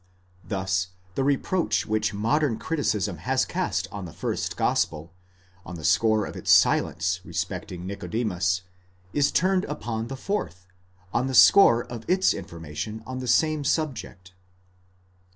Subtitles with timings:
[0.43, 5.13] Thus the reproach which modern criticism has cast on the first gospel,
[5.63, 8.63] on the score of its silence respecting Nicodemus,
[9.13, 10.65] is turned upon the fourth,
[11.13, 14.33] on the score of its information on the same subject.